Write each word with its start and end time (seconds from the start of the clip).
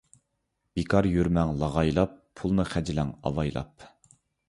بىكار 0.79 1.09
يۈرمەڭ 1.09 1.53
لاغايلاپ، 1.61 2.17
پۇلنى 2.41 2.69
خەجلەڭ 2.75 3.15
ئاۋايلاپ. 3.21 3.91